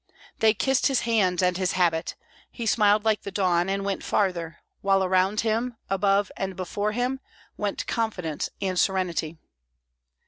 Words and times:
They 0.39 0.55
kissed 0.55 0.87
his 0.87 1.01
hands 1.01 1.43
and 1.43 1.57
his 1.57 1.73
habit; 1.73 2.15
he 2.49 2.65
smiled 2.65 3.05
like 3.05 3.21
the 3.21 3.29
dawn, 3.31 3.69
and 3.69 3.85
went 3.85 4.03
farther, 4.03 4.57
while 4.81 5.03
around 5.03 5.41
him, 5.41 5.75
above 5.91 6.31
and 6.35 6.55
before 6.55 6.93
him, 6.93 7.19
went 7.55 7.85
confidence 7.85 8.49
and 8.59 8.79
serenity. 8.79 9.37